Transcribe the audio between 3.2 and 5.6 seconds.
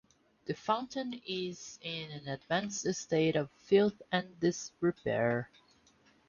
of filth and disrepair.